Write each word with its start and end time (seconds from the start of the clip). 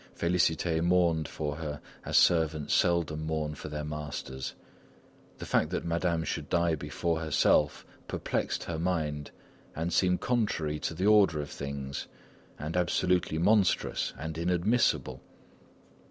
Félicité 0.17 0.83
mourned 0.83 1.27
for 1.27 1.57
her 1.57 1.79
as 2.03 2.17
servants 2.17 2.73
seldom 2.73 3.21
mourn 3.23 3.53
for 3.53 3.69
their 3.69 3.83
masters. 3.83 4.55
The 5.37 5.45
fact 5.45 5.69
that 5.69 5.85
Madame 5.85 6.23
should 6.23 6.49
die 6.49 6.73
before 6.73 7.19
herself 7.19 7.85
perplexed 8.07 8.63
her 8.63 8.79
mind 8.79 9.29
and 9.75 9.93
seemed 9.93 10.19
contrary 10.19 10.79
to 10.79 10.95
the 10.95 11.05
order 11.05 11.39
of 11.39 11.51
things, 11.51 12.07
and 12.57 12.75
absolutely 12.75 13.37
monstrous 13.37 14.11
and 14.17 14.39
inadmissible. 14.39 15.21